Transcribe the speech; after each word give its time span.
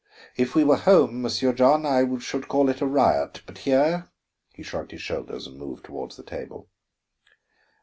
If 0.35 0.55
we 0.55 0.63
were 0.63 0.77
home, 0.77 1.21
Monsieur 1.21 1.53
John, 1.53 1.85
I 1.85 2.17
should 2.17 2.47
call 2.47 2.69
it 2.69 2.81
a 2.81 2.87
riot; 2.87 3.43
but 3.45 3.59
here" 3.59 4.09
he 4.55 4.63
shrugged 4.63 4.89
his 4.89 5.03
shoulders 5.03 5.45
and 5.45 5.59
moved 5.59 5.85
toward 5.85 6.09
the 6.13 6.23
table. 6.23 6.67